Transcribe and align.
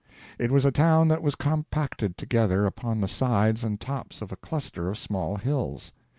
It 0.39 0.49
was 0.49 0.65
a 0.65 0.71
town 0.71 1.09
that 1.09 1.21
was 1.21 1.35
compacted 1.35 2.17
together 2.17 2.65
upon 2.65 3.01
the 3.01 3.07
sides 3.07 3.63
and 3.63 3.79
tops 3.79 4.19
of 4.23 4.31
a 4.31 4.35
cluster 4.35 4.89
of 4.89 4.97
small 4.97 5.35
hills. 5.35 5.91